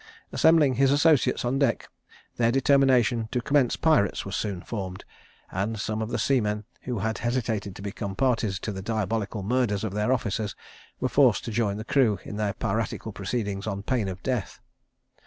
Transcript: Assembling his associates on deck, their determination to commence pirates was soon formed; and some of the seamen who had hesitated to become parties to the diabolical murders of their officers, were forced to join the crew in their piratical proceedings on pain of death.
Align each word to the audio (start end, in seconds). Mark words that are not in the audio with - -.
Assembling 0.31 0.73
his 0.73 0.91
associates 0.91 1.45
on 1.45 1.59
deck, 1.59 1.87
their 2.37 2.51
determination 2.51 3.29
to 3.31 3.39
commence 3.39 3.75
pirates 3.75 4.25
was 4.25 4.35
soon 4.35 4.61
formed; 4.61 5.05
and 5.51 5.79
some 5.79 6.01
of 6.01 6.09
the 6.09 6.17
seamen 6.17 6.63
who 6.81 6.97
had 6.97 7.19
hesitated 7.19 7.75
to 7.75 7.83
become 7.83 8.15
parties 8.15 8.57
to 8.57 8.71
the 8.71 8.81
diabolical 8.81 9.43
murders 9.43 9.83
of 9.83 9.93
their 9.93 10.11
officers, 10.11 10.55
were 10.99 11.07
forced 11.07 11.45
to 11.45 11.51
join 11.51 11.77
the 11.77 11.85
crew 11.85 12.17
in 12.23 12.37
their 12.37 12.53
piratical 12.53 13.11
proceedings 13.11 13.67
on 13.67 13.83
pain 13.83 14.07
of 14.07 14.23
death. 14.23 14.59